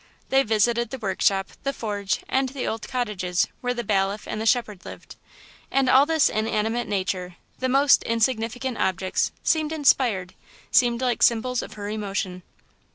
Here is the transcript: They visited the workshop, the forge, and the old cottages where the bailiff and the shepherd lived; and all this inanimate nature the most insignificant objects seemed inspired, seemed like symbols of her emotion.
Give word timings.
They 0.29 0.41
visited 0.41 0.89
the 0.89 0.97
workshop, 0.97 1.49
the 1.61 1.73
forge, 1.73 2.21
and 2.27 2.49
the 2.49 2.65
old 2.65 2.87
cottages 2.87 3.47
where 3.61 3.75
the 3.75 3.83
bailiff 3.83 4.27
and 4.27 4.41
the 4.41 4.47
shepherd 4.47 4.83
lived; 4.83 5.15
and 5.69 5.87
all 5.87 6.07
this 6.07 6.27
inanimate 6.27 6.87
nature 6.87 7.35
the 7.59 7.69
most 7.69 8.01
insignificant 8.01 8.79
objects 8.79 9.31
seemed 9.43 9.71
inspired, 9.71 10.33
seemed 10.71 11.01
like 11.01 11.21
symbols 11.21 11.61
of 11.61 11.73
her 11.73 11.87
emotion. 11.87 12.41